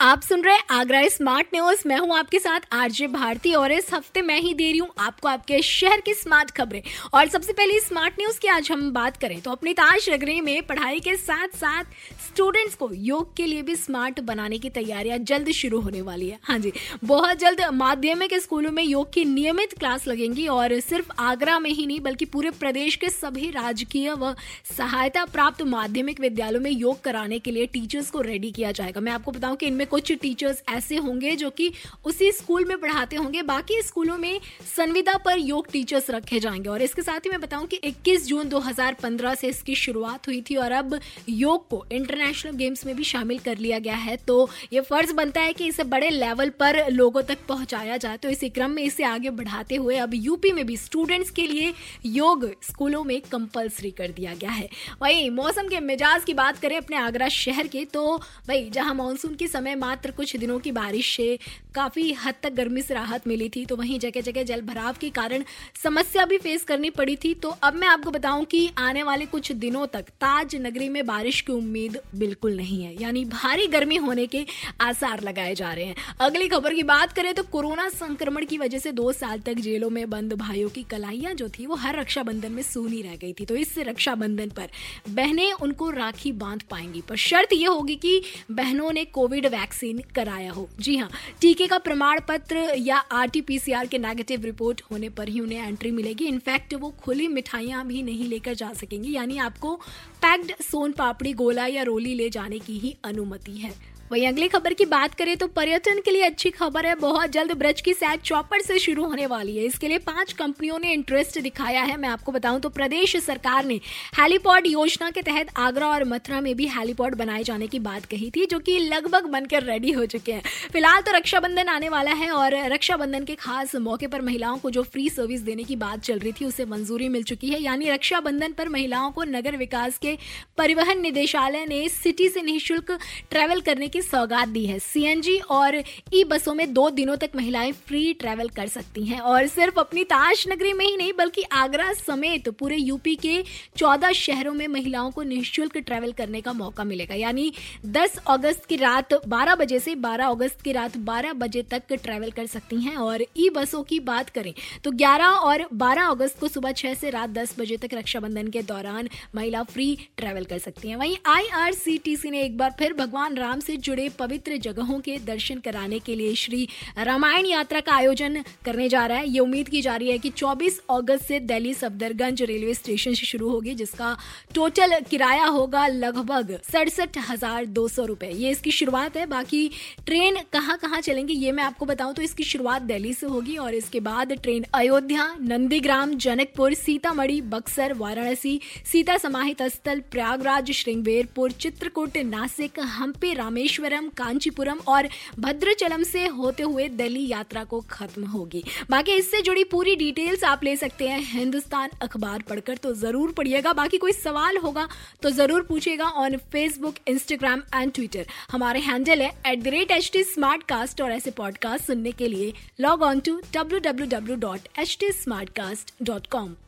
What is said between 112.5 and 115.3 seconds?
तो प्रदेश सरकार ने हेलीपॉड योजना के